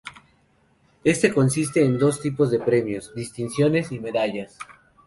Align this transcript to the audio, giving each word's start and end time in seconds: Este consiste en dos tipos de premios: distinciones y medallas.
Este 1.03 1.31
consiste 1.31 1.85
en 1.85 1.99
dos 1.99 2.19
tipos 2.21 2.49
de 2.49 2.57
premios: 2.59 3.13
distinciones 3.13 3.91
y 3.91 3.99
medallas. 3.99 4.57